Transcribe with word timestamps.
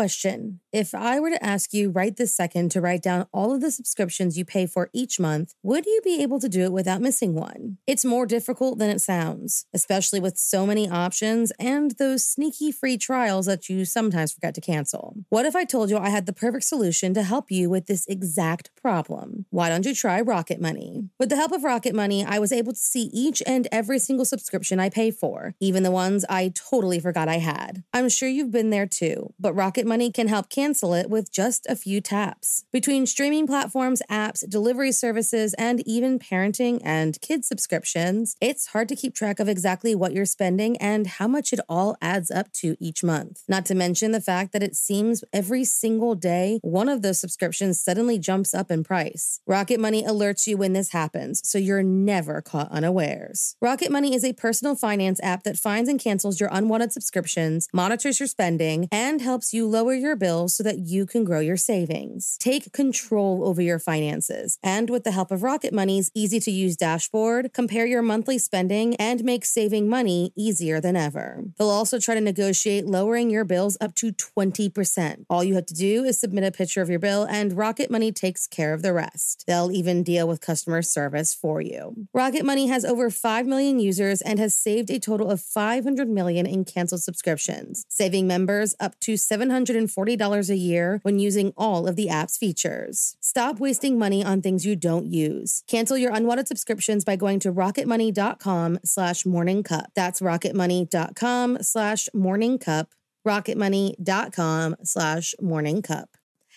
Question 0.00 0.60
If 0.72 0.94
I 0.94 1.20
were 1.20 1.28
to 1.28 1.44
ask 1.44 1.74
you 1.74 1.90
right 1.90 2.16
this 2.16 2.34
second 2.34 2.70
to 2.70 2.80
write 2.80 3.02
down 3.02 3.26
all 3.34 3.52
of 3.52 3.60
the 3.60 3.70
subscriptions 3.70 4.38
you 4.38 4.46
pay 4.46 4.64
for 4.64 4.88
each 4.94 5.20
month, 5.20 5.52
would 5.62 5.84
you 5.84 6.00
be 6.02 6.22
able 6.22 6.40
to 6.40 6.48
do 6.48 6.62
it 6.62 6.72
without 6.72 7.02
missing 7.02 7.34
one? 7.34 7.76
It's 7.86 8.02
more 8.02 8.24
difficult 8.24 8.78
than 8.78 8.88
it 8.88 9.02
sounds, 9.02 9.66
especially 9.74 10.18
with 10.18 10.38
so 10.38 10.64
many 10.64 10.88
options 10.88 11.52
and 11.60 11.90
those 11.98 12.26
sneaky 12.26 12.72
free 12.72 12.96
trials 12.96 13.44
that 13.44 13.68
you 13.68 13.84
sometimes 13.84 14.32
forget 14.32 14.54
to 14.54 14.62
cancel. 14.62 15.16
What 15.28 15.44
if 15.44 15.54
I 15.54 15.66
told 15.66 15.90
you 15.90 15.98
I 15.98 16.08
had 16.08 16.24
the 16.24 16.32
perfect 16.32 16.64
solution 16.64 17.12
to 17.12 17.22
help 17.22 17.50
you 17.50 17.68
with 17.68 17.84
this 17.84 18.06
exact 18.06 18.70
problem? 18.80 19.44
Why 19.50 19.68
don't 19.68 19.84
you 19.84 19.94
try 19.94 20.22
Rocket 20.22 20.62
Money? 20.62 21.10
With 21.18 21.28
the 21.28 21.36
help 21.36 21.52
of 21.52 21.62
Rocket 21.62 21.94
Money, 21.94 22.24
I 22.24 22.38
was 22.38 22.52
able 22.52 22.72
to 22.72 22.78
see 22.78 23.10
each 23.12 23.42
and 23.46 23.68
every 23.70 23.98
single 23.98 24.24
subscription 24.24 24.80
I 24.80 24.88
pay 24.88 25.10
for, 25.10 25.56
even 25.60 25.82
the 25.82 25.90
ones 25.90 26.24
I 26.30 26.54
totally 26.54 27.00
forgot 27.00 27.28
I 27.28 27.36
had. 27.36 27.84
I'm 27.92 28.08
sure 28.08 28.30
you've 28.30 28.50
been 28.50 28.70
there 28.70 28.86
too, 28.86 29.34
but 29.38 29.52
Rocket 29.52 29.89
Money 29.90 30.12
can 30.12 30.28
help 30.28 30.48
cancel 30.48 30.94
it 30.94 31.10
with 31.10 31.32
just 31.32 31.66
a 31.68 31.74
few 31.74 32.00
taps. 32.00 32.64
Between 32.70 33.06
streaming 33.06 33.48
platforms, 33.48 34.02
apps, 34.08 34.48
delivery 34.48 34.92
services, 34.92 35.52
and 35.54 35.82
even 35.84 36.20
parenting 36.20 36.80
and 36.84 37.20
kids 37.20 37.48
subscriptions, 37.48 38.36
it's 38.40 38.68
hard 38.68 38.88
to 38.90 38.94
keep 38.94 39.16
track 39.16 39.40
of 39.40 39.48
exactly 39.48 39.96
what 39.96 40.12
you're 40.12 40.24
spending 40.24 40.76
and 40.76 41.08
how 41.08 41.26
much 41.26 41.52
it 41.52 41.58
all 41.68 41.96
adds 42.00 42.30
up 42.30 42.52
to 42.52 42.76
each 42.78 43.02
month. 43.02 43.42
Not 43.48 43.66
to 43.66 43.74
mention 43.74 44.12
the 44.12 44.20
fact 44.20 44.52
that 44.52 44.62
it 44.62 44.76
seems 44.76 45.24
every 45.32 45.64
single 45.64 46.14
day 46.14 46.60
one 46.62 46.88
of 46.88 47.02
those 47.02 47.18
subscriptions 47.18 47.82
suddenly 47.82 48.16
jumps 48.16 48.54
up 48.54 48.70
in 48.70 48.84
price. 48.84 49.40
Rocket 49.44 49.80
Money 49.80 50.04
alerts 50.04 50.46
you 50.46 50.56
when 50.56 50.72
this 50.72 50.92
happens, 50.92 51.40
so 51.42 51.58
you're 51.58 51.82
never 51.82 52.40
caught 52.40 52.70
unawares. 52.70 53.56
Rocket 53.60 53.90
Money 53.90 54.14
is 54.14 54.24
a 54.24 54.34
personal 54.34 54.76
finance 54.76 55.18
app 55.20 55.42
that 55.42 55.58
finds 55.58 55.88
and 55.88 55.98
cancels 55.98 56.38
your 56.38 56.50
unwanted 56.52 56.92
subscriptions, 56.92 57.66
monitors 57.72 58.20
your 58.20 58.28
spending, 58.28 58.86
and 58.92 59.20
helps 59.20 59.52
you 59.52 59.66
lower 59.80 59.94
your 59.94 60.14
bills 60.14 60.54
so 60.54 60.62
that 60.62 60.78
you 60.78 61.06
can 61.06 61.24
grow 61.24 61.40
your 61.40 61.56
savings. 61.56 62.36
Take 62.38 62.70
control 62.74 63.48
over 63.48 63.62
your 63.62 63.78
finances. 63.78 64.58
And 64.62 64.90
with 64.90 65.04
the 65.04 65.10
help 65.10 65.30
of 65.30 65.42
Rocket 65.42 65.72
Money's 65.72 66.10
easy 66.14 66.38
to 66.38 66.50
use 66.50 66.76
dashboard, 66.76 67.54
compare 67.54 67.86
your 67.86 68.02
monthly 68.02 68.36
spending 68.36 68.94
and 68.96 69.24
make 69.24 69.46
saving 69.46 69.88
money 69.88 70.34
easier 70.36 70.82
than 70.82 70.96
ever. 70.96 71.44
They'll 71.56 71.70
also 71.70 71.98
try 71.98 72.14
to 72.14 72.20
negotiate 72.20 72.84
lowering 72.84 73.30
your 73.30 73.46
bills 73.46 73.78
up 73.80 73.94
to 73.94 74.12
20%. 74.12 75.24
All 75.30 75.42
you 75.42 75.54
have 75.54 75.64
to 75.66 75.74
do 75.74 76.04
is 76.04 76.20
submit 76.20 76.44
a 76.44 76.52
picture 76.52 76.82
of 76.82 76.90
your 76.90 76.98
bill, 76.98 77.24
and 77.24 77.56
Rocket 77.56 77.90
Money 77.90 78.12
takes 78.12 78.46
care 78.46 78.74
of 78.74 78.82
the 78.82 78.92
rest. 78.92 79.44
They'll 79.46 79.72
even 79.72 80.02
deal 80.02 80.28
with 80.28 80.42
customer 80.42 80.82
service 80.82 81.32
for 81.32 81.62
you. 81.62 82.06
Rocket 82.12 82.44
Money 82.44 82.66
has 82.66 82.84
over 82.84 83.08
5 83.08 83.46
million 83.46 83.80
users 83.80 84.20
and 84.20 84.38
has 84.38 84.54
saved 84.54 84.90
a 84.90 84.98
total 84.98 85.30
of 85.30 85.40
500 85.40 86.06
million 86.06 86.44
in 86.44 86.66
canceled 86.66 87.02
subscriptions, 87.02 87.86
saving 87.88 88.26
members 88.26 88.74
up 88.78 89.00
to 89.00 89.16
$740 89.64 90.50
a 90.50 90.56
year 90.56 91.00
when 91.02 91.18
using 91.18 91.52
all 91.56 91.86
of 91.86 91.96
the 91.96 92.08
app's 92.08 92.38
features. 92.38 93.16
Stop 93.20 93.58
wasting 93.58 93.98
money 93.98 94.24
on 94.24 94.42
things 94.42 94.66
you 94.66 94.76
don't 94.76 95.06
use. 95.06 95.62
Cancel 95.66 95.96
your 95.96 96.12
unwanted 96.12 96.48
subscriptions 96.48 97.04
by 97.04 97.16
going 97.16 97.40
to 97.40 97.52
rocketmoney.com 97.52 98.78
slash 98.84 99.26
morning 99.26 99.62
cup. 99.62 99.90
That's 99.94 100.20
rocketmoney.com 100.20 101.58
slash 101.62 102.08
morning 102.14 102.58
cup. 102.58 102.94
rocketmoney.com 103.26 104.76
slash 104.82 105.34
morning 105.40 105.82
cup. 105.82 106.16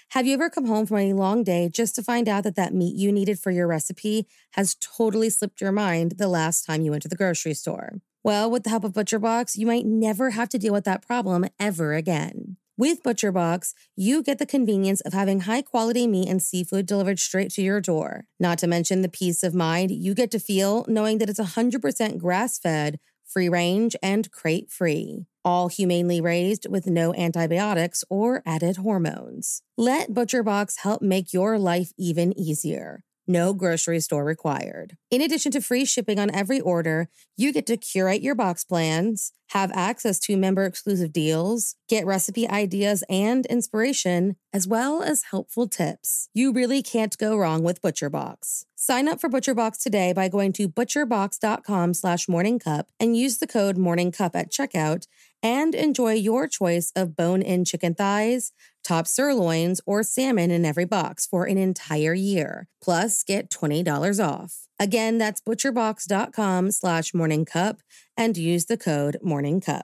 Have 0.09 0.27
you 0.27 0.35
ever 0.35 0.49
come 0.49 0.67
home 0.67 0.85
from 0.85 0.97
a 0.97 1.13
long 1.13 1.43
day 1.43 1.69
just 1.69 1.95
to 1.95 2.03
find 2.03 2.29
out 2.29 2.43
that 2.43 2.55
that 2.55 2.73
meat 2.73 2.95
you 2.95 3.11
needed 3.11 3.39
for 3.39 3.49
your 3.49 3.65
recipe 3.65 4.27
has 4.51 4.75
totally 4.79 5.29
slipped 5.31 5.59
your 5.59 5.71
mind 5.71 6.13
the 6.19 6.27
last 6.27 6.65
time 6.65 6.83
you 6.83 6.91
went 6.91 7.01
to 7.01 7.09
the 7.09 7.15
grocery 7.15 7.55
store? 7.55 7.99
Well, 8.23 8.49
with 8.49 8.63
the 8.63 8.69
help 8.69 8.83
of 8.83 8.93
ButcherBox, 8.93 9.57
you 9.57 9.65
might 9.65 9.85
never 9.85 10.29
have 10.29 10.49
to 10.49 10.59
deal 10.59 10.71
with 10.71 10.85
that 10.85 11.05
problem 11.05 11.45
ever 11.59 11.93
again. 11.93 12.57
With 12.75 13.03
ButcherBox, 13.03 13.73
you 13.95 14.23
get 14.23 14.39
the 14.39 14.47
convenience 14.47 14.99
of 15.01 15.13
having 15.13 15.41
high 15.41 15.61
quality 15.61 16.07
meat 16.07 16.27
and 16.27 16.41
seafood 16.41 16.87
delivered 16.87 17.19
straight 17.19 17.51
to 17.51 17.61
your 17.61 17.79
door. 17.79 18.25
Not 18.39 18.57
to 18.59 18.67
mention 18.67 19.03
the 19.03 19.09
peace 19.09 19.43
of 19.43 19.53
mind 19.53 19.91
you 19.91 20.15
get 20.15 20.31
to 20.31 20.39
feel 20.39 20.83
knowing 20.87 21.19
that 21.19 21.29
it's 21.29 21.39
100% 21.39 22.17
grass 22.17 22.57
fed, 22.57 22.99
free 23.23 23.47
range, 23.47 23.95
and 24.01 24.31
crate 24.31 24.71
free. 24.71 25.27
All 25.45 25.67
humanely 25.67 26.19
raised 26.19 26.67
with 26.67 26.87
no 26.87 27.13
antibiotics 27.13 28.03
or 28.09 28.41
added 28.43 28.77
hormones. 28.77 29.61
Let 29.77 30.09
ButcherBox 30.09 30.79
help 30.79 31.03
make 31.03 31.31
your 31.31 31.59
life 31.59 31.91
even 31.95 32.35
easier. 32.39 33.03
No 33.25 33.53
grocery 33.53 34.01
store 34.01 34.25
required. 34.25 34.97
In 35.09 35.21
addition 35.21 35.51
to 35.53 35.61
free 35.61 35.85
shipping 35.85 36.19
on 36.19 36.33
every 36.35 36.59
order, 36.59 37.09
you 37.37 37.53
get 37.53 37.65
to 37.67 37.77
curate 37.77 38.21
your 38.21 38.35
box 38.35 38.65
plans, 38.65 39.31
have 39.51 39.71
access 39.73 40.19
to 40.19 40.35
member 40.35 40.65
exclusive 40.65 41.13
deals, 41.13 41.75
get 41.87 42.05
recipe 42.05 42.49
ideas 42.49 43.03
and 43.09 43.45
inspiration, 43.45 44.35
as 44.51 44.67
well 44.67 45.01
as 45.01 45.23
helpful 45.31 45.67
tips. 45.67 46.27
You 46.33 46.51
really 46.51 46.81
can't 46.81 47.17
go 47.17 47.37
wrong 47.37 47.63
with 47.63 47.81
ButcherBox. 47.81 48.65
Sign 48.75 49.07
up 49.07 49.21
for 49.21 49.29
ButcherBox 49.29 49.81
today 49.81 50.11
by 50.11 50.27
going 50.27 50.51
to 50.53 50.67
butcherbox.com 50.67 51.93
slash 51.93 52.25
morningcup 52.25 52.83
and 52.99 53.15
use 53.15 53.37
the 53.37 53.47
code 53.47 53.77
morningcup 53.77 54.31
at 54.35 54.51
checkout 54.51 55.07
and 55.41 55.73
enjoy 55.73 56.13
your 56.13 56.47
choice 56.47 56.91
of 56.95 57.15
bone-in 57.15 57.63
chicken 57.63 57.93
thighs, 57.93 58.51
top 58.83 59.07
sirloins, 59.07 59.81
or 59.85 60.03
salmon 60.03 60.51
in 60.51 60.65
every 60.65 60.85
box 60.85 61.25
for 61.25 61.45
an 61.45 61.57
entire 61.57 62.13
year. 62.13 62.67
Plus, 62.81 63.23
get 63.23 63.49
$20 63.49 64.23
off. 64.23 64.67
Again, 64.79 65.17
that's 65.17 65.41
butcherbox.com 65.41 66.71
slash 66.71 67.11
morningcup 67.11 67.79
and 68.17 68.37
use 68.37 68.65
the 68.65 68.77
code 68.77 69.17
morningcup. 69.25 69.83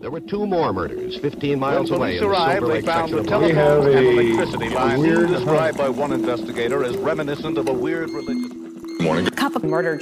There 0.00 0.10
were 0.10 0.20
two 0.20 0.46
more 0.46 0.72
murders 0.72 1.16
15 1.16 1.58
miles 1.58 1.90
when 1.90 2.00
away 2.00 2.18
police 2.18 2.22
in 2.22 2.28
the 2.28 2.34
arrived, 2.34 2.60
Silver 2.60 2.72
they 2.74 2.82
found 2.82 3.12
the 3.12 3.22
telephone 3.24 3.96
and 3.96 4.06
electricity 4.06 4.68
lines 4.68 5.00
weird 5.00 5.28
described 5.28 5.78
by 5.78 5.88
one 5.88 6.12
investigator 6.12 6.84
as 6.84 6.96
reminiscent 6.96 7.58
of 7.58 7.68
a 7.68 7.72
weird 7.72 8.10
religious. 8.10 9.30
Cup 9.30 9.56
of 9.56 9.64
murder. 9.64 10.00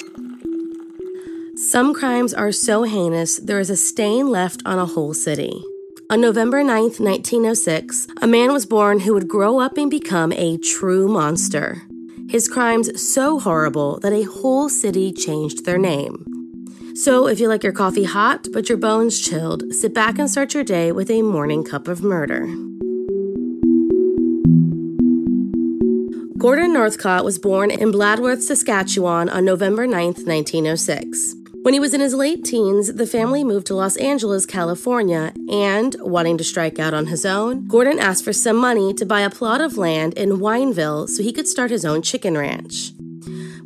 Some 1.56 1.94
crimes 1.94 2.34
are 2.34 2.52
so 2.52 2.82
heinous, 2.82 3.38
there 3.38 3.60
is 3.60 3.70
a 3.70 3.76
stain 3.76 4.28
left 4.28 4.62
on 4.66 4.78
a 4.78 4.84
whole 4.84 5.14
city. 5.14 5.62
On 6.08 6.20
November 6.20 6.62
9th, 6.62 7.00
1906, 7.00 8.06
a 8.22 8.28
man 8.28 8.52
was 8.52 8.64
born 8.64 9.00
who 9.00 9.12
would 9.12 9.26
grow 9.26 9.58
up 9.58 9.76
and 9.76 9.90
become 9.90 10.32
a 10.34 10.56
true 10.56 11.08
monster. 11.08 11.82
His 12.28 12.48
crimes 12.48 13.02
so 13.02 13.40
horrible 13.40 13.98
that 14.00 14.12
a 14.12 14.22
whole 14.22 14.68
city 14.68 15.12
changed 15.12 15.64
their 15.64 15.78
name. 15.78 16.24
So, 16.94 17.26
if 17.26 17.40
you 17.40 17.48
like 17.48 17.64
your 17.64 17.72
coffee 17.72 18.04
hot 18.04 18.46
but 18.52 18.68
your 18.68 18.78
bones 18.78 19.18
chilled, 19.20 19.74
sit 19.74 19.92
back 19.92 20.20
and 20.20 20.30
start 20.30 20.54
your 20.54 20.62
day 20.62 20.92
with 20.92 21.10
a 21.10 21.22
morning 21.22 21.64
cup 21.64 21.88
of 21.88 22.04
murder. 22.04 22.46
Gordon 26.38 26.72
Northcott 26.72 27.24
was 27.24 27.40
born 27.40 27.72
in 27.72 27.90
Bladworth, 27.90 28.42
Saskatchewan 28.42 29.28
on 29.28 29.44
November 29.44 29.88
9th, 29.88 30.24
1906. 30.24 31.45
When 31.66 31.74
he 31.74 31.80
was 31.80 31.94
in 31.94 32.00
his 32.00 32.14
late 32.14 32.44
teens, 32.44 32.92
the 32.92 33.08
family 33.08 33.42
moved 33.42 33.66
to 33.66 33.74
Los 33.74 33.96
Angeles, 33.96 34.46
California, 34.46 35.32
and, 35.50 35.96
wanting 35.98 36.38
to 36.38 36.44
strike 36.44 36.78
out 36.78 36.94
on 36.94 37.06
his 37.06 37.26
own, 37.26 37.66
Gordon 37.66 37.98
asked 37.98 38.22
for 38.22 38.32
some 38.32 38.54
money 38.54 38.94
to 38.94 39.04
buy 39.04 39.22
a 39.22 39.30
plot 39.30 39.60
of 39.60 39.76
land 39.76 40.14
in 40.14 40.38
Wineville 40.38 41.08
so 41.08 41.24
he 41.24 41.32
could 41.32 41.48
start 41.48 41.72
his 41.72 41.84
own 41.84 42.02
chicken 42.02 42.38
ranch. 42.38 42.92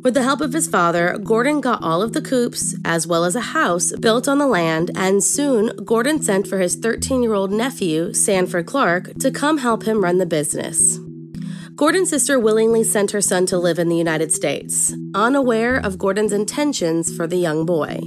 With 0.01 0.15
the 0.15 0.23
help 0.23 0.41
of 0.41 0.53
his 0.53 0.67
father, 0.67 1.15
Gordon 1.19 1.61
got 1.61 1.83
all 1.83 2.01
of 2.01 2.13
the 2.13 2.23
coops, 2.23 2.73
as 2.83 3.05
well 3.05 3.23
as 3.23 3.35
a 3.35 3.53
house, 3.53 3.93
built 3.97 4.27
on 4.27 4.39
the 4.39 4.47
land, 4.47 4.89
and 4.95 5.23
soon 5.23 5.67
Gordon 5.85 6.23
sent 6.23 6.47
for 6.47 6.57
his 6.57 6.73
13 6.73 7.21
year 7.21 7.35
old 7.35 7.51
nephew, 7.51 8.15
Sanford 8.15 8.65
Clark, 8.65 9.13
to 9.19 9.29
come 9.29 9.59
help 9.59 9.83
him 9.83 10.03
run 10.03 10.17
the 10.17 10.25
business. 10.25 10.97
Gordon's 11.81 12.11
sister 12.11 12.39
willingly 12.39 12.83
sent 12.83 13.09
her 13.09 13.21
son 13.21 13.47
to 13.47 13.57
live 13.57 13.79
in 13.79 13.89
the 13.89 13.97
United 13.97 14.31
States, 14.31 14.93
unaware 15.15 15.77
of 15.77 15.97
Gordon's 15.97 16.31
intentions 16.31 17.11
for 17.11 17.25
the 17.25 17.37
young 17.37 17.65
boy. 17.65 18.01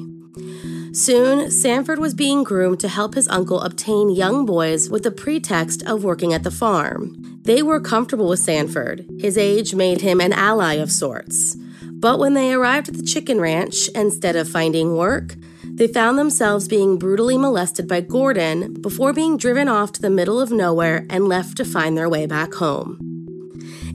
Soon, 0.93 1.51
Sanford 1.51 1.99
was 1.99 2.15
being 2.15 2.45
groomed 2.45 2.79
to 2.79 2.89
help 2.89 3.17
his 3.17 3.27
uncle 3.27 3.61
obtain 3.62 4.11
young 4.11 4.47
boys 4.47 4.89
with 4.89 5.03
the 5.03 5.11
pretext 5.11 5.83
of 5.89 6.05
working 6.05 6.33
at 6.33 6.45
the 6.45 6.53
farm. 6.53 7.41
They 7.43 7.65
were 7.65 7.81
comfortable 7.81 8.29
with 8.29 8.38
Sanford. 8.38 9.09
His 9.19 9.37
age 9.37 9.75
made 9.75 10.03
him 10.03 10.20
an 10.20 10.32
ally 10.32 10.75
of 10.75 10.93
sorts. 10.93 11.56
But 11.82 12.20
when 12.20 12.35
they 12.35 12.53
arrived 12.53 12.91
at 12.91 12.94
the 12.94 13.03
chicken 13.03 13.41
ranch, 13.41 13.88
instead 13.88 14.37
of 14.37 14.49
finding 14.49 14.97
work, 14.97 15.35
they 15.65 15.88
found 15.88 16.17
themselves 16.17 16.69
being 16.69 16.97
brutally 16.97 17.37
molested 17.37 17.88
by 17.88 18.03
Gordon 18.03 18.81
before 18.81 19.12
being 19.12 19.37
driven 19.37 19.67
off 19.67 19.91
to 19.94 20.00
the 20.00 20.11
middle 20.11 20.41
of 20.41 20.53
nowhere 20.53 21.06
and 21.11 21.27
left 21.27 21.56
to 21.56 21.65
find 21.65 21.99
their 21.99 22.09
way 22.09 22.25
back 22.27 22.55
home. 22.55 23.13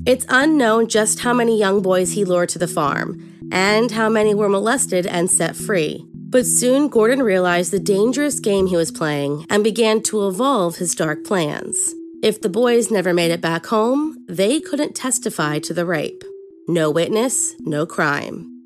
It's 0.10 0.26
unknown 0.28 0.88
just 0.88 1.20
how 1.20 1.34
many 1.34 1.56
young 1.56 1.84
boys 1.84 2.14
he 2.14 2.26
lured 2.26 2.50
to 2.50 2.58
the 2.58 2.68
farm 2.68 3.48
and 3.52 3.92
how 3.92 4.10
many 4.10 4.34
were 4.34 4.50
molested 4.50 5.06
and 5.06 5.30
set 5.30 5.56
free. 5.56 6.04
But 6.16 6.48
soon 6.48 6.88
Gordon 6.88 7.22
realized 7.22 7.72
the 7.72 7.80
dangerous 7.80 8.40
game 8.40 8.66
he 8.66 8.76
was 8.76 8.90
playing 8.90 9.46
and 9.52 9.64
began 9.64 10.02
to 10.10 10.28
evolve 10.28 10.78
his 10.78 10.96
dark 10.96 11.24
plans. 11.26 11.94
If 12.24 12.42
the 12.42 12.50
boys 12.50 12.90
never 12.90 13.14
made 13.14 13.30
it 13.30 13.40
back 13.40 13.68
home, 13.68 14.26
they 14.28 14.60
couldn't 14.60 14.96
testify 14.96 15.60
to 15.60 15.76
the 15.76 15.86
rape. 15.86 16.24
No 16.68 16.90
witness, 16.90 17.54
no 17.60 17.86
crime. 17.86 18.66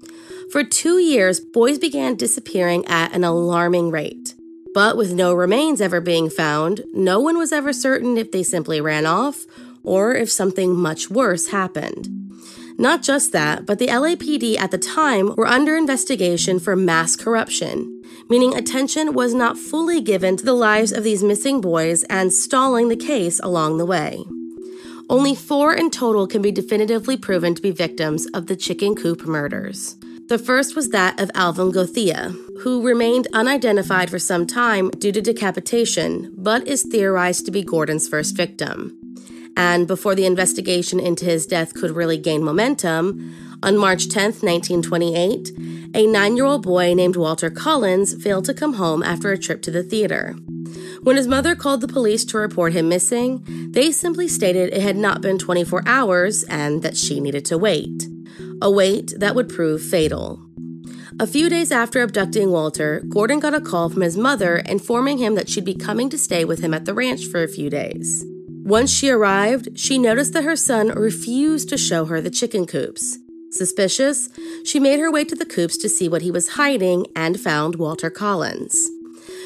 For 0.50 0.64
two 0.64 0.98
years, 0.98 1.42
boys 1.42 1.78
began 1.78 2.16
disappearing 2.16 2.86
at 2.86 3.14
an 3.14 3.26
alarming 3.26 3.92
rate. 3.92 4.34
But 4.74 4.96
with 4.96 5.12
no 5.12 5.34
remains 5.34 5.82
ever 5.82 6.00
being 6.00 6.30
found, 6.30 6.86
no 6.94 7.20
one 7.20 7.38
was 7.38 7.52
ever 7.52 7.74
certain 7.74 8.18
if 8.18 8.32
they 8.32 8.44
simply 8.44 8.80
ran 8.80 9.06
off 9.06 9.46
or 9.84 10.16
if 10.16 10.32
something 10.32 10.76
much 10.76 11.10
worse 11.10 11.48
happened. 11.48 12.10
Not 12.78 13.04
just 13.04 13.32
that, 13.34 13.66
but 13.66 13.78
the 13.78 13.88
LAPD 13.88 14.58
at 14.58 14.72
the 14.72 14.78
time 14.78 15.36
were 15.36 15.48
under 15.48 15.78
investigation 15.78 16.60
for 16.60 16.76
mass 16.76 17.16
corruption, 17.16 18.02
meaning 18.30 18.56
attention 18.56 19.14
was 19.14 19.34
not 19.34 19.58
fully 19.58 20.02
given 20.02 20.38
to 20.38 20.46
the 20.46 20.54
lives 20.54 20.92
of 20.92 21.04
these 21.04 21.24
missing 21.24 21.62
boys 21.62 22.04
and 22.06 22.34
stalling 22.34 22.88
the 22.88 22.96
case 22.96 23.40
along 23.42 23.78
the 23.78 23.86
way. 23.86 24.24
Only 25.10 25.36
four 25.36 25.74
in 25.74 25.92
total 25.92 26.26
can 26.26 26.42
be 26.42 26.52
definitively 26.52 27.18
proven 27.18 27.54
to 27.54 27.62
be 27.62 27.72
victims 27.72 28.26
of 28.34 28.48
the 28.48 28.56
chicken 28.56 28.96
coop 28.96 29.26
murders. 29.26 29.96
The 30.28 30.40
first 30.40 30.76
was 30.76 30.90
that 30.90 31.20
of 31.20 31.30
Alvin 31.36 31.72
Gothea, 31.72 32.34
who 32.62 32.82
remained 32.82 33.28
unidentified 33.34 34.10
for 34.10 34.18
some 34.18 34.48
time 34.48 34.90
due 34.92 35.12
to 35.12 35.22
decapitation, 35.22 36.34
but 36.38 36.66
is 36.66 36.84
theorized 36.84 37.46
to 37.46 37.52
be 37.52 37.62
Gordon's 37.62 38.08
first 38.08 38.36
victim. 38.36 39.03
And 39.56 39.88
before 39.88 40.16
the 40.16 40.26
investigation 40.26 41.00
into 41.00 41.26
his 41.26 41.46
death 41.46 41.74
could 41.74 41.92
really 41.92 42.18
gain 42.18 42.44
momentum, 42.44 43.36
on 43.64 43.78
March 43.78 44.10
10, 44.10 44.24
1928, 44.42 45.52
a 45.96 46.06
nine 46.06 46.36
year 46.36 46.46
old 46.46 46.64
boy 46.64 46.94
named 46.94 47.16
Walter 47.16 47.50
Collins 47.50 48.22
failed 48.22 48.46
to 48.46 48.54
come 48.54 48.74
home 48.74 49.02
after 49.02 49.32
a 49.32 49.38
trip 49.38 49.62
to 49.62 49.72
the 49.72 49.84
theater. 49.84 50.36
When 51.02 51.16
his 51.16 51.28
mother 51.28 51.56
called 51.56 51.82
the 51.82 51.88
police 51.88 52.26
to 52.26 52.38
report 52.38 52.74
him 52.74 52.90
missing, 52.90 53.44
they 53.72 53.92
simply 53.92 54.28
stated 54.28 54.74
it 54.74 54.82
had 54.82 54.98
not 54.98 55.22
been 55.22 55.40
24 55.40 55.84
hours 55.86 56.44
and 56.44 56.82
that 56.84 56.98
she 56.98 57.20
needed 57.20 57.46
to 57.46 57.58
wait. 57.58 58.08
A 58.62 58.70
wait 58.70 59.14
that 59.18 59.36
would 59.36 59.50
prove 59.50 59.82
fatal. 59.82 60.42
A 61.20 61.28
few 61.28 61.48
days 61.48 61.72
after 61.72 62.02
abducting 62.02 62.52
Walter, 62.52 63.02
Gordon 63.08 63.40
got 63.40 63.54
a 63.54 63.62
call 63.62 63.90
from 63.90 64.02
his 64.02 64.18
mother 64.18 64.58
informing 64.58 65.20
him 65.20 65.36
that 65.36 65.48
she'd 65.48 65.64
be 65.64 65.76
coming 65.76 66.10
to 66.10 66.18
stay 66.18 66.44
with 66.44 66.60
him 66.60 66.74
at 66.74 66.86
the 66.86 66.94
ranch 66.94 67.28
for 67.28 67.44
a 67.44 67.48
few 67.48 67.70
days. 67.70 68.26
Once 68.64 68.90
she 68.90 69.10
arrived, 69.10 69.78
she 69.78 69.98
noticed 69.98 70.32
that 70.32 70.46
her 70.46 70.56
son 70.56 70.88
refused 70.88 71.68
to 71.68 71.78
show 71.78 72.06
her 72.06 72.22
the 72.22 72.30
chicken 72.30 72.66
coops. 72.66 73.18
Suspicious, 73.52 74.30
she 74.64 74.80
made 74.80 75.02
her 75.02 75.12
way 75.12 75.26
to 75.26 75.36
the 75.36 75.46
coops 75.46 75.76
to 75.78 75.90
see 75.90 76.08
what 76.08 76.22
he 76.22 76.32
was 76.32 76.50
hiding 76.50 77.06
and 77.14 77.38
found 77.38 77.76
Walter 77.76 78.10
Collins. 78.10 78.90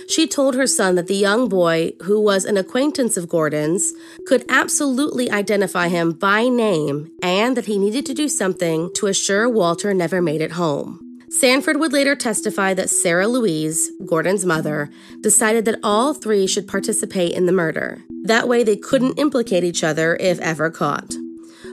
She 0.08 0.28
told 0.28 0.54
her 0.54 0.68
son 0.68 0.94
that 0.96 1.08
the 1.08 1.16
young 1.16 1.50
boy, 1.50 1.94
who 2.04 2.22
was 2.22 2.46
an 2.46 2.58
acquaintance 2.58 3.18
of 3.18 3.28
Gordon's, 3.28 3.92
could 4.28 4.46
absolutely 4.50 5.32
identify 5.32 5.88
him 5.88 6.12
by 6.12 6.48
name 6.48 7.12
and 7.24 7.58
that 7.58 7.66
he 7.66 7.80
needed 7.80 8.06
to 8.06 8.14
do 8.14 8.30
something 8.30 8.92
to 8.94 9.08
assure 9.08 9.50
Walter 9.50 9.96
never 9.96 10.22
made 10.22 10.42
it 10.42 10.52
home. 10.52 11.07
Sanford 11.30 11.78
would 11.78 11.92
later 11.92 12.16
testify 12.16 12.74
that 12.74 12.90
Sarah 12.90 13.28
Louise, 13.28 13.92
Gordon's 14.06 14.46
mother, 14.46 14.90
decided 15.22 15.66
that 15.66 15.80
all 15.84 16.14
three 16.14 16.48
should 16.48 16.68
participate 16.68 17.34
in 17.34 17.46
the 17.46 17.52
murder. 17.52 18.04
That 18.24 18.48
way, 18.48 18.64
they 18.64 18.78
couldn't 18.78 19.20
implicate 19.20 19.64
each 19.64 19.84
other 19.84 20.16
if 20.20 20.40
ever 20.40 20.70
caught. 20.72 21.16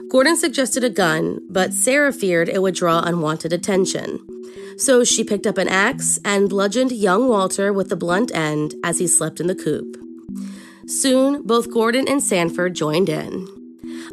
Gordon 0.09 0.35
suggested 0.35 0.83
a 0.83 0.89
gun, 0.89 1.39
but 1.49 1.73
Sarah 1.73 2.11
feared 2.11 2.49
it 2.49 2.61
would 2.61 2.75
draw 2.75 2.99
unwanted 2.99 3.53
attention. 3.53 4.19
So 4.77 5.05
she 5.05 5.23
picked 5.23 5.47
up 5.47 5.57
an 5.57 5.69
axe 5.69 6.19
and 6.25 6.49
bludgeoned 6.49 6.91
young 6.91 7.29
Walter 7.29 7.71
with 7.71 7.89
the 7.89 7.95
blunt 7.95 8.35
end 8.35 8.75
as 8.83 8.99
he 8.99 9.07
slept 9.07 9.39
in 9.39 9.47
the 9.47 9.55
coop. 9.55 9.97
Soon, 10.85 11.41
both 11.43 11.71
Gordon 11.71 12.07
and 12.07 12.21
Sanford 12.21 12.75
joined 12.75 13.09
in. 13.09 13.47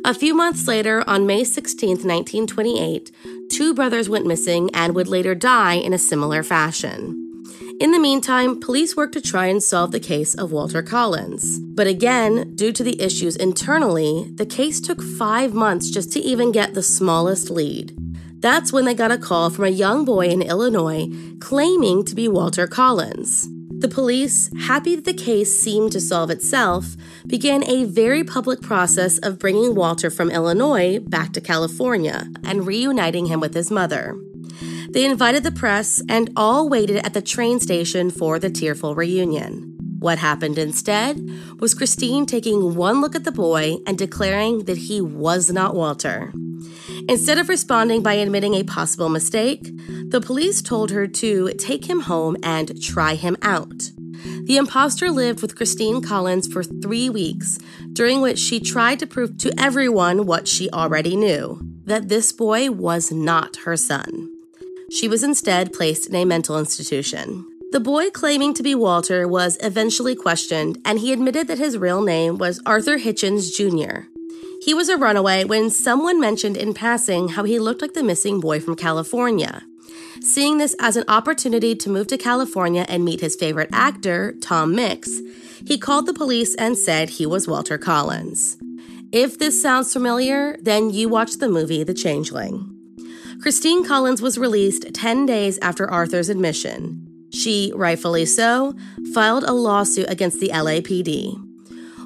A 0.04 0.14
few 0.14 0.34
months 0.34 0.66
later, 0.66 1.04
on 1.08 1.26
May 1.26 1.44
16, 1.44 1.88
1928, 1.88 3.12
two 3.52 3.74
brothers 3.74 4.08
went 4.08 4.26
missing 4.26 4.70
and 4.72 4.94
would 4.94 5.08
later 5.08 5.34
die 5.34 5.74
in 5.74 5.92
a 5.92 5.98
similar 5.98 6.42
fashion. 6.42 7.18
In 7.80 7.90
the 7.90 7.98
meantime, 7.98 8.60
police 8.60 8.96
worked 8.96 9.12
to 9.12 9.20
try 9.20 9.46
and 9.46 9.62
solve 9.62 9.90
the 9.90 10.00
case 10.00 10.34
of 10.34 10.52
Walter 10.52 10.82
Collins. 10.82 11.58
But 11.58 11.86
again, 11.86 12.54
due 12.54 12.72
to 12.72 12.82
the 12.82 13.00
issues 13.00 13.36
internally, 13.36 14.30
the 14.34 14.46
case 14.46 14.80
took 14.80 15.02
five 15.02 15.52
months 15.52 15.90
just 15.90 16.12
to 16.12 16.20
even 16.20 16.50
get 16.52 16.74
the 16.74 16.82
smallest 16.82 17.50
lead. 17.50 17.94
That's 18.40 18.72
when 18.72 18.86
they 18.86 18.94
got 18.94 19.12
a 19.12 19.18
call 19.18 19.50
from 19.50 19.64
a 19.66 19.68
young 19.68 20.04
boy 20.04 20.28
in 20.28 20.42
Illinois 20.42 21.08
claiming 21.40 22.04
to 22.06 22.14
be 22.14 22.28
Walter 22.28 22.66
Collins. 22.66 23.48
The 23.82 23.88
police, 23.88 24.48
happy 24.60 24.94
that 24.94 25.04
the 25.04 25.12
case 25.12 25.58
seemed 25.58 25.90
to 25.90 26.00
solve 26.00 26.30
itself, 26.30 26.96
began 27.26 27.64
a 27.68 27.82
very 27.82 28.22
public 28.22 28.60
process 28.60 29.18
of 29.18 29.40
bringing 29.40 29.74
Walter 29.74 30.08
from 30.08 30.30
Illinois 30.30 31.00
back 31.00 31.32
to 31.32 31.40
California 31.40 32.28
and 32.44 32.64
reuniting 32.64 33.26
him 33.26 33.40
with 33.40 33.54
his 33.54 33.72
mother. 33.72 34.16
They 34.90 35.04
invited 35.04 35.42
the 35.42 35.50
press 35.50 36.00
and 36.08 36.30
all 36.36 36.68
waited 36.68 37.04
at 37.04 37.12
the 37.12 37.20
train 37.20 37.58
station 37.58 38.12
for 38.12 38.38
the 38.38 38.50
tearful 38.50 38.94
reunion. 38.94 39.76
What 39.98 40.18
happened 40.18 40.58
instead 40.58 41.20
was 41.58 41.74
Christine 41.74 42.24
taking 42.24 42.76
one 42.76 43.00
look 43.00 43.16
at 43.16 43.24
the 43.24 43.32
boy 43.32 43.78
and 43.84 43.98
declaring 43.98 44.66
that 44.66 44.78
he 44.78 45.00
was 45.00 45.50
not 45.50 45.74
Walter. 45.74 46.32
Instead 47.08 47.38
of 47.38 47.48
responding 47.48 48.02
by 48.02 48.14
admitting 48.14 48.54
a 48.54 48.62
possible 48.62 49.08
mistake, 49.08 49.70
the 50.08 50.20
police 50.20 50.62
told 50.62 50.90
her 50.90 51.06
to 51.06 51.50
take 51.54 51.88
him 51.88 52.00
home 52.00 52.36
and 52.42 52.80
try 52.82 53.14
him 53.14 53.36
out. 53.42 53.90
The 54.44 54.56
impostor 54.56 55.10
lived 55.10 55.42
with 55.42 55.56
Christine 55.56 56.00
Collins 56.00 56.46
for 56.46 56.62
three 56.62 57.08
weeks, 57.10 57.58
during 57.92 58.20
which 58.20 58.38
she 58.38 58.60
tried 58.60 58.98
to 59.00 59.06
prove 59.06 59.38
to 59.38 59.52
everyone 59.58 60.26
what 60.26 60.46
she 60.46 60.70
already 60.70 61.16
knew 61.16 61.60
that 61.84 62.08
this 62.08 62.32
boy 62.32 62.70
was 62.70 63.10
not 63.10 63.56
her 63.64 63.76
son. 63.76 64.28
She 64.90 65.08
was 65.08 65.24
instead 65.24 65.72
placed 65.72 66.06
in 66.06 66.14
a 66.14 66.24
mental 66.24 66.58
institution. 66.58 67.46
The 67.72 67.80
boy 67.80 68.10
claiming 68.10 68.52
to 68.54 68.62
be 68.62 68.74
Walter 68.74 69.26
was 69.26 69.56
eventually 69.62 70.14
questioned, 70.14 70.78
and 70.84 70.98
he 70.98 71.12
admitted 71.12 71.48
that 71.48 71.58
his 71.58 71.78
real 71.78 72.02
name 72.02 72.36
was 72.36 72.60
Arthur 72.66 72.98
Hutchens 72.98 73.50
Jr. 73.50 74.11
He 74.64 74.74
was 74.74 74.88
a 74.88 74.96
runaway 74.96 75.42
when 75.42 75.70
someone 75.70 76.20
mentioned 76.20 76.56
in 76.56 76.72
passing 76.72 77.30
how 77.30 77.42
he 77.42 77.58
looked 77.58 77.82
like 77.82 77.94
the 77.94 78.02
missing 78.04 78.38
boy 78.38 78.60
from 78.60 78.76
California. 78.76 79.64
Seeing 80.20 80.58
this 80.58 80.76
as 80.78 80.96
an 80.96 81.02
opportunity 81.08 81.74
to 81.74 81.90
move 81.90 82.06
to 82.06 82.16
California 82.16 82.86
and 82.88 83.04
meet 83.04 83.20
his 83.20 83.34
favorite 83.34 83.70
actor, 83.72 84.34
Tom 84.40 84.72
Mix, 84.72 85.20
he 85.66 85.78
called 85.78 86.06
the 86.06 86.14
police 86.14 86.54
and 86.54 86.78
said 86.78 87.10
he 87.10 87.26
was 87.26 87.48
Walter 87.48 87.76
Collins. 87.76 88.56
If 89.10 89.36
this 89.36 89.60
sounds 89.60 89.92
familiar, 89.92 90.56
then 90.58 90.90
you 90.90 91.08
watched 91.08 91.40
the 91.40 91.48
movie 91.48 91.82
The 91.82 91.92
Changeling. 91.92 92.68
Christine 93.40 93.84
Collins 93.84 94.22
was 94.22 94.38
released 94.38 94.94
10 94.94 95.26
days 95.26 95.58
after 95.58 95.90
Arthur's 95.90 96.28
admission. 96.28 97.08
She, 97.32 97.72
rightfully 97.74 98.26
so, 98.26 98.76
filed 99.12 99.42
a 99.42 99.52
lawsuit 99.52 100.08
against 100.08 100.38
the 100.38 100.50
LAPD. 100.50 101.41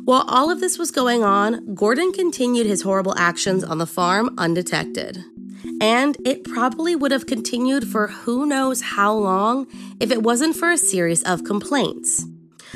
While 0.07 0.25
all 0.29 0.53
of 0.53 0.61
this 0.61 0.79
was 0.79 0.93
going 0.93 1.25
on, 1.25 1.75
Gordon 1.75 2.13
continued 2.13 2.65
his 2.65 2.83
horrible 2.83 3.19
actions 3.19 3.65
on 3.65 3.79
the 3.79 3.89
farm 3.89 4.33
undetected. 4.39 5.19
And 5.81 6.17
it 6.25 6.45
probably 6.45 6.95
would 6.95 7.11
have 7.11 7.27
continued 7.27 7.89
for 7.89 8.07
who 8.07 8.47
knows 8.47 8.83
how 8.83 9.13
long 9.13 9.67
if 9.99 10.13
it 10.13 10.23
wasn't 10.23 10.55
for 10.55 10.71
a 10.71 10.79
series 10.79 11.25
of 11.25 11.43
complaints. 11.43 12.25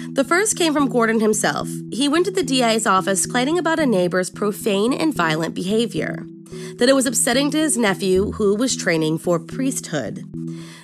The 0.08 0.24
first 0.24 0.58
came 0.58 0.72
from 0.72 0.88
Gordon 0.88 1.20
himself. 1.20 1.68
He 1.92 2.08
went 2.08 2.24
to 2.24 2.32
the 2.32 2.42
DA's 2.42 2.84
office 2.84 3.26
claiming 3.26 3.58
about 3.58 3.78
a 3.78 3.86
neighbor's 3.86 4.28
profane 4.28 4.92
and 4.92 5.14
violent 5.14 5.54
behavior, 5.54 6.26
that 6.76 6.88
it 6.88 6.94
was 6.94 7.06
upsetting 7.06 7.50
to 7.50 7.58
his 7.58 7.76
nephew 7.76 8.32
who 8.32 8.54
was 8.54 8.76
training 8.76 9.18
for 9.18 9.38
priesthood. 9.38 10.24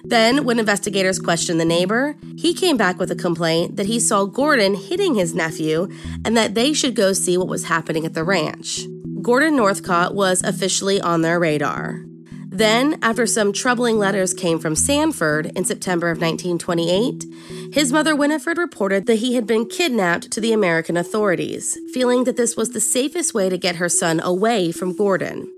Then, 0.05 0.45
when 0.45 0.59
investigators 0.59 1.19
questioned 1.19 1.59
the 1.59 1.65
neighbor, 1.65 2.17
he 2.37 2.55
came 2.55 2.77
back 2.77 2.99
with 2.99 3.11
a 3.11 3.17
complaint 3.17 3.77
that 3.77 3.87
he 3.87 3.99
saw 3.99 4.25
Gordon 4.25 4.75
hitting 4.75 5.17
his 5.17 5.35
nephew 5.35 5.89
and 6.25 6.37
that 6.37 6.55
they 6.55 6.73
should 6.73 6.95
go 6.95 7.13
see 7.13 7.37
what 7.37 7.49
was 7.49 7.65
happening 7.65 8.07
at 8.07 8.15
the 8.15 8.23
ranch. 8.23 8.87
Gordon 9.23 9.57
Northcott 9.57 10.15
was 10.15 10.43
officially 10.45 11.01
on 11.01 11.23
their 11.23 11.41
radar. 11.41 12.05
Then, 12.49 12.99
after 13.03 13.27
some 13.27 13.53
troubling 13.53 13.99
letters 13.99 14.33
came 14.33 14.61
from 14.61 14.77
Sanford 14.77 15.47
in 15.57 15.65
September 15.65 16.11
of 16.11 16.21
1928, 16.21 17.25
his 17.75 17.93
mother 17.93 18.15
Winifred 18.15 18.57
reported 18.57 19.07
that 19.07 19.17
he 19.17 19.35
had 19.35 19.47
been 19.47 19.67
kidnapped 19.67 20.31
to 20.31 20.41
the 20.41 20.53
American 20.53 20.97
authorities, 20.97 21.77
feeling 21.93 22.25
that 22.25 22.37
this 22.37 22.57
was 22.57 22.71
the 22.71 22.81
safest 22.81 23.35
way 23.35 23.49
to 23.49 23.59
get 23.59 23.77
her 23.77 23.89
son 23.89 24.21
away 24.21 24.71
from 24.71 24.97
Gordon. 24.97 25.53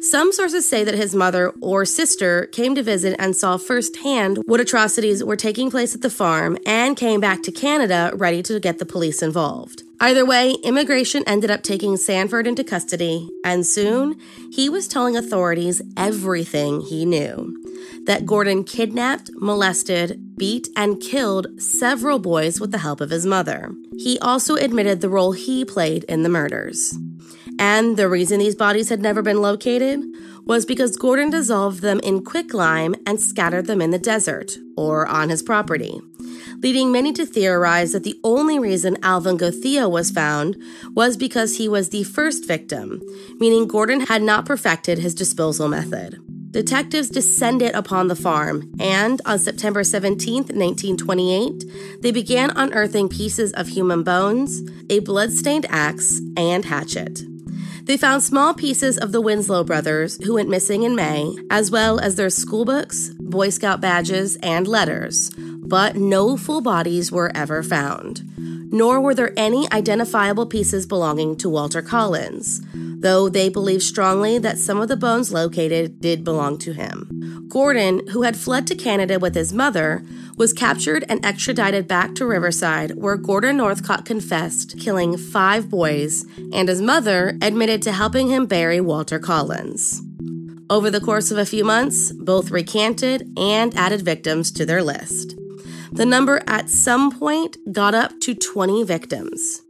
Some 0.00 0.32
sources 0.32 0.68
say 0.68 0.84
that 0.84 0.94
his 0.94 1.14
mother 1.14 1.52
or 1.60 1.84
sister 1.84 2.46
came 2.46 2.74
to 2.74 2.82
visit 2.82 3.16
and 3.18 3.34
saw 3.34 3.56
firsthand 3.56 4.38
what 4.46 4.60
atrocities 4.60 5.24
were 5.24 5.36
taking 5.36 5.70
place 5.70 5.94
at 5.94 6.02
the 6.02 6.10
farm 6.10 6.58
and 6.66 6.96
came 6.96 7.20
back 7.20 7.42
to 7.42 7.52
Canada 7.52 8.12
ready 8.14 8.42
to 8.44 8.60
get 8.60 8.78
the 8.78 8.86
police 8.86 9.22
involved. 9.22 9.82
Either 9.98 10.26
way, 10.26 10.52
immigration 10.62 11.24
ended 11.26 11.50
up 11.50 11.62
taking 11.62 11.96
Sanford 11.96 12.46
into 12.46 12.62
custody, 12.62 13.30
and 13.44 13.66
soon 13.66 14.20
he 14.52 14.68
was 14.68 14.86
telling 14.86 15.16
authorities 15.16 15.80
everything 15.96 16.82
he 16.82 17.06
knew 17.06 17.56
that 18.04 18.26
Gordon 18.26 18.62
kidnapped, 18.62 19.30
molested, 19.34 20.36
beat, 20.36 20.68
and 20.76 21.00
killed 21.00 21.60
several 21.60 22.18
boys 22.18 22.60
with 22.60 22.70
the 22.70 22.78
help 22.78 23.00
of 23.00 23.10
his 23.10 23.26
mother. 23.26 23.72
He 23.96 24.18
also 24.20 24.54
admitted 24.54 25.00
the 25.00 25.08
role 25.08 25.32
he 25.32 25.64
played 25.64 26.04
in 26.04 26.22
the 26.22 26.28
murders. 26.28 26.94
And 27.58 27.96
the 27.96 28.08
reason 28.08 28.38
these 28.38 28.54
bodies 28.54 28.88
had 28.88 29.00
never 29.00 29.22
been 29.22 29.40
located 29.40 30.02
was 30.44 30.64
because 30.64 30.96
Gordon 30.96 31.30
dissolved 31.30 31.80
them 31.80 32.00
in 32.00 32.24
quicklime 32.24 32.94
and 33.06 33.20
scattered 33.20 33.66
them 33.66 33.80
in 33.82 33.90
the 33.90 33.98
desert 33.98 34.52
or 34.76 35.06
on 35.06 35.28
his 35.28 35.42
property, 35.42 36.00
leading 36.62 36.92
many 36.92 37.12
to 37.14 37.26
theorize 37.26 37.92
that 37.92 38.04
the 38.04 38.20
only 38.22 38.58
reason 38.58 38.96
Alvin 39.02 39.38
Gothea 39.38 39.90
was 39.90 40.10
found 40.10 40.56
was 40.94 41.16
because 41.16 41.56
he 41.56 41.68
was 41.68 41.88
the 41.88 42.04
first 42.04 42.46
victim, 42.46 43.02
meaning 43.38 43.66
Gordon 43.66 44.00
had 44.00 44.22
not 44.22 44.46
perfected 44.46 44.98
his 44.98 45.14
disposal 45.14 45.66
method. 45.66 46.20
Detectives 46.52 47.10
descended 47.10 47.74
upon 47.74 48.08
the 48.08 48.16
farm, 48.16 48.72
and 48.78 49.20
on 49.26 49.38
September 49.38 49.82
17, 49.84 50.44
1928, 50.44 52.00
they 52.02 52.12
began 52.12 52.50
unearthing 52.56 53.08
pieces 53.08 53.52
of 53.54 53.68
human 53.68 54.02
bones, 54.02 54.62
a 54.88 55.00
blood-stained 55.00 55.66
axe, 55.68 56.20
and 56.36 56.64
hatchet. 56.64 57.20
They 57.86 57.96
found 57.96 58.24
small 58.24 58.52
pieces 58.52 58.98
of 58.98 59.12
the 59.12 59.20
Winslow 59.20 59.62
brothers, 59.62 60.18
who 60.24 60.34
went 60.34 60.48
missing 60.48 60.82
in 60.82 60.96
May, 60.96 61.36
as 61.48 61.70
well 61.70 62.00
as 62.00 62.16
their 62.16 62.26
schoolbooks, 62.26 63.16
Boy 63.20 63.48
Scout 63.48 63.80
badges, 63.80 64.34
and 64.42 64.66
letters, 64.66 65.30
but 65.38 65.94
no 65.94 66.36
full 66.36 66.60
bodies 66.60 67.12
were 67.12 67.30
ever 67.32 67.62
found. 67.62 68.24
Nor 68.72 69.00
were 69.00 69.14
there 69.14 69.32
any 69.36 69.70
identifiable 69.70 70.46
pieces 70.46 70.84
belonging 70.84 71.36
to 71.36 71.48
Walter 71.48 71.80
Collins, 71.80 72.60
though 72.74 73.28
they 73.28 73.48
believed 73.48 73.84
strongly 73.84 74.36
that 74.38 74.58
some 74.58 74.80
of 74.80 74.88
the 74.88 74.96
bones 74.96 75.32
located 75.32 76.00
did 76.00 76.24
belong 76.24 76.58
to 76.58 76.72
him. 76.72 77.46
Gordon, 77.48 78.04
who 78.08 78.22
had 78.22 78.36
fled 78.36 78.66
to 78.66 78.74
Canada 78.74 79.20
with 79.20 79.36
his 79.36 79.52
mother, 79.52 80.04
was 80.36 80.52
captured 80.52 81.04
and 81.08 81.24
extradited 81.24 81.88
back 81.88 82.14
to 82.14 82.26
Riverside, 82.26 82.96
where 82.96 83.16
Gordon 83.16 83.56
Northcott 83.56 84.04
confessed 84.04 84.78
killing 84.78 85.16
five 85.16 85.70
boys, 85.70 86.24
and 86.52 86.68
his 86.68 86.82
mother 86.82 87.38
admitted 87.40 87.82
to 87.82 87.92
helping 87.92 88.28
him 88.28 88.46
bury 88.46 88.80
Walter 88.80 89.18
Collins. 89.18 90.02
Over 90.68 90.90
the 90.90 91.00
course 91.00 91.30
of 91.30 91.38
a 91.38 91.46
few 91.46 91.64
months, 91.64 92.12
both 92.12 92.50
recanted 92.50 93.32
and 93.38 93.74
added 93.76 94.02
victims 94.02 94.50
to 94.52 94.66
their 94.66 94.82
list. 94.82 95.36
The 95.92 96.04
number 96.04 96.42
at 96.46 96.68
some 96.68 97.10
point 97.10 97.56
got 97.72 97.94
up 97.94 98.18
to 98.20 98.34
20 98.34 98.82
victims. 98.84 99.62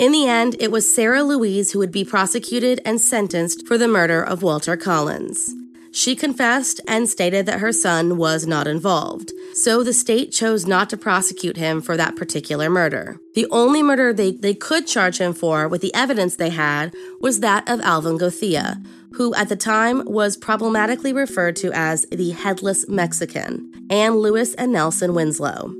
In 0.00 0.12
the 0.12 0.26
end, 0.26 0.56
it 0.58 0.72
was 0.72 0.92
Sarah 0.92 1.22
Louise 1.22 1.72
who 1.72 1.78
would 1.78 1.92
be 1.92 2.06
prosecuted 2.06 2.80
and 2.86 2.98
sentenced 2.98 3.66
for 3.66 3.76
the 3.76 3.86
murder 3.86 4.22
of 4.22 4.42
Walter 4.42 4.76
Collins. 4.76 5.54
She 5.92 6.16
confessed 6.16 6.80
and 6.88 7.08
stated 7.08 7.44
that 7.46 7.60
her 7.60 7.72
son 7.72 8.16
was 8.16 8.46
not 8.46 8.66
involved, 8.66 9.32
so 9.54 9.82
the 9.82 9.92
state 9.92 10.32
chose 10.32 10.66
not 10.66 10.90
to 10.90 10.96
prosecute 10.96 11.56
him 11.56 11.80
for 11.80 11.96
that 11.96 12.16
particular 12.16 12.70
murder. 12.70 13.18
The 13.34 13.46
only 13.50 13.82
murder 13.82 14.12
they, 14.12 14.32
they 14.32 14.54
could 14.54 14.86
charge 14.86 15.18
him 15.18 15.32
for, 15.32 15.68
with 15.68 15.80
the 15.80 15.94
evidence 15.94 16.36
they 16.36 16.50
had, 16.50 16.94
was 17.20 17.40
that 17.40 17.68
of 17.68 17.80
Alvin 17.80 18.18
Gothea, 18.18 18.84
who 19.14 19.34
at 19.34 19.48
the 19.48 19.56
time 19.56 20.04
was 20.04 20.36
problematically 20.36 21.12
referred 21.12 21.56
to 21.56 21.72
as 21.72 22.06
the 22.10 22.30
Headless 22.30 22.88
Mexican, 22.88 23.86
and 23.90 24.16
Lewis 24.16 24.54
and 24.54 24.72
Nelson 24.72 25.14
Winslow. 25.14 25.74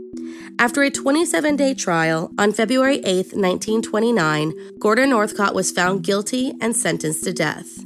After 0.58 0.82
a 0.82 0.90
27 0.90 1.56
day 1.56 1.74
trial, 1.74 2.30
on 2.38 2.52
February 2.52 2.98
8, 2.98 3.34
1929, 3.34 4.52
Gordon 4.78 5.10
Northcott 5.10 5.54
was 5.54 5.70
found 5.70 6.02
guilty 6.02 6.52
and 6.60 6.76
sentenced 6.76 7.24
to 7.24 7.32
death. 7.32 7.84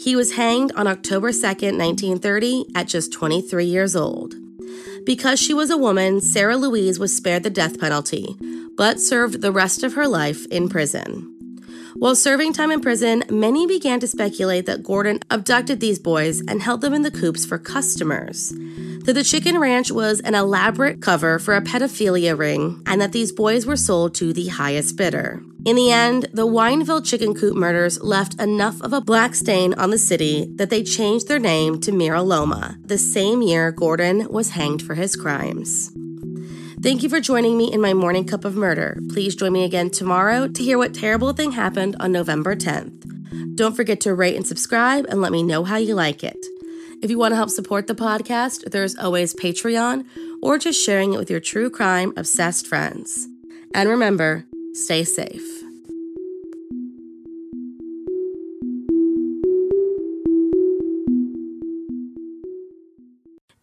He 0.00 0.16
was 0.16 0.34
hanged 0.34 0.72
on 0.72 0.86
October 0.86 1.32
2, 1.32 1.38
1930, 1.38 2.66
at 2.74 2.88
just 2.88 3.12
23 3.12 3.64
years 3.64 3.94
old. 3.94 4.34
Because 5.04 5.38
she 5.38 5.52
was 5.52 5.70
a 5.70 5.76
woman, 5.76 6.20
Sarah 6.20 6.56
Louise 6.56 6.98
was 6.98 7.14
spared 7.14 7.42
the 7.42 7.50
death 7.50 7.78
penalty, 7.78 8.36
but 8.76 9.00
served 9.00 9.42
the 9.42 9.52
rest 9.52 9.82
of 9.82 9.94
her 9.94 10.08
life 10.08 10.46
in 10.46 10.68
prison. 10.68 11.30
While 11.96 12.16
serving 12.16 12.54
time 12.54 12.72
in 12.72 12.80
prison, 12.80 13.22
many 13.30 13.66
began 13.66 14.00
to 14.00 14.08
speculate 14.08 14.66
that 14.66 14.82
Gordon 14.82 15.20
abducted 15.30 15.78
these 15.78 16.00
boys 16.00 16.40
and 16.40 16.60
held 16.60 16.80
them 16.80 16.92
in 16.92 17.02
the 17.02 17.10
coops 17.10 17.46
for 17.46 17.56
customers. 17.56 18.52
That 19.04 19.12
the 19.12 19.22
chicken 19.22 19.58
ranch 19.58 19.90
was 19.90 20.20
an 20.20 20.34
elaborate 20.34 21.02
cover 21.02 21.38
for 21.38 21.54
a 21.54 21.60
pedophilia 21.60 22.38
ring, 22.38 22.82
and 22.86 23.02
that 23.02 23.12
these 23.12 23.32
boys 23.32 23.66
were 23.66 23.76
sold 23.76 24.14
to 24.14 24.32
the 24.32 24.48
highest 24.48 24.96
bidder. 24.96 25.42
In 25.66 25.76
the 25.76 25.92
end, 25.92 26.28
the 26.32 26.46
Wineville 26.46 27.04
chicken 27.04 27.34
coop 27.34 27.54
murders 27.54 28.00
left 28.02 28.40
enough 28.40 28.80
of 28.80 28.94
a 28.94 29.02
black 29.02 29.34
stain 29.34 29.74
on 29.74 29.90
the 29.90 29.98
city 29.98 30.48
that 30.54 30.70
they 30.70 30.82
changed 30.82 31.28
their 31.28 31.38
name 31.38 31.80
to 31.82 31.92
Mira 31.92 32.22
Loma, 32.22 32.78
the 32.80 32.96
same 32.96 33.42
year 33.42 33.72
Gordon 33.72 34.26
was 34.30 34.50
hanged 34.50 34.80
for 34.80 34.94
his 34.94 35.16
crimes. 35.16 35.90
Thank 36.82 37.02
you 37.02 37.10
for 37.10 37.20
joining 37.20 37.58
me 37.58 37.70
in 37.72 37.82
my 37.82 37.92
morning 37.92 38.26
cup 38.26 38.46
of 38.46 38.56
murder. 38.56 38.98
Please 39.10 39.34
join 39.34 39.52
me 39.52 39.64
again 39.64 39.90
tomorrow 39.90 40.48
to 40.48 40.62
hear 40.62 40.78
what 40.78 40.94
terrible 40.94 41.34
thing 41.34 41.52
happened 41.52 41.94
on 42.00 42.10
November 42.10 42.56
10th. 42.56 43.54
Don't 43.54 43.76
forget 43.76 44.00
to 44.00 44.14
rate 44.14 44.36
and 44.36 44.46
subscribe 44.46 45.06
and 45.10 45.20
let 45.20 45.32
me 45.32 45.42
know 45.42 45.64
how 45.64 45.76
you 45.76 45.94
like 45.94 46.24
it. 46.24 46.36
If 47.04 47.10
you 47.10 47.18
want 47.18 47.32
to 47.32 47.36
help 47.36 47.50
support 47.50 47.86
the 47.86 47.94
podcast, 47.94 48.70
there's 48.70 48.96
always 48.96 49.34
Patreon 49.34 50.06
or 50.40 50.56
just 50.56 50.82
sharing 50.82 51.12
it 51.12 51.18
with 51.18 51.28
your 51.28 51.38
true 51.38 51.68
crime 51.68 52.14
obsessed 52.16 52.66
friends. 52.66 53.28
And 53.74 53.90
remember, 53.90 54.46
stay 54.72 55.04
safe. 55.04 55.46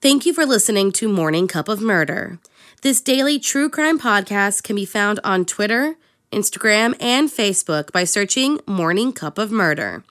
Thank 0.03 0.27
you 0.27 0.35
for 0.35 0.45
listening 0.45 0.91
to 0.91 1.07
Morning 1.07 1.47
Cup 1.47 1.67
of 1.67 1.81
Murder. 1.81 2.37
This 2.83 3.01
daily 3.01 3.39
true 3.39 3.71
crime 3.71 3.97
podcast 3.97 4.61
can 4.61 4.75
be 4.75 4.85
found 4.85 5.19
on 5.23 5.45
Twitter, 5.45 5.95
Instagram, 6.31 6.95
and 6.99 7.27
Facebook 7.27 7.91
by 7.91 8.03
searching 8.03 8.59
Morning 8.67 9.11
Cup 9.11 9.39
of 9.39 9.51
Murder. 9.51 10.03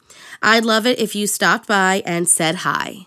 I'd 0.42 0.64
love 0.64 0.84
it 0.84 0.98
if 0.98 1.14
you 1.14 1.28
stopped 1.28 1.68
by 1.68 2.02
and 2.04 2.28
said 2.28 2.56
hi. 2.56 3.06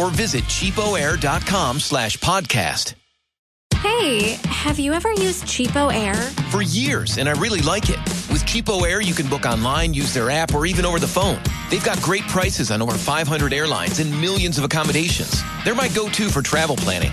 or 0.00 0.10
visit 0.10 0.44
cheapoair.com 0.44 1.78
slash 1.78 2.16
podcast. 2.18 2.94
Hey, 3.82 4.38
have 4.44 4.78
you 4.78 4.92
ever 4.92 5.10
used 5.10 5.44
Cheapo 5.44 5.90
Air? 5.90 6.14
For 6.50 6.60
years, 6.60 7.16
and 7.16 7.28
I 7.28 7.32
really 7.32 7.60
like 7.60 7.88
it. 7.88 7.98
With 8.30 8.44
Cheapo 8.44 8.86
Air, 8.86 9.00
you 9.00 9.14
can 9.14 9.26
book 9.26 9.46
online, 9.46 9.94
use 9.94 10.12
their 10.12 10.30
app, 10.30 10.54
or 10.54 10.66
even 10.66 10.84
over 10.84 10.98
the 10.98 11.08
phone. 11.08 11.38
They've 11.70 11.84
got 11.84 12.00
great 12.02 12.22
prices 12.24 12.70
on 12.70 12.82
over 12.82 12.92
500 12.92 13.54
airlines 13.54 13.98
and 13.98 14.10
millions 14.20 14.58
of 14.58 14.64
accommodations. 14.64 15.42
They're 15.64 15.74
my 15.74 15.88
go 15.88 16.10
to 16.10 16.28
for 16.28 16.42
travel 16.42 16.76
planning. 16.76 17.12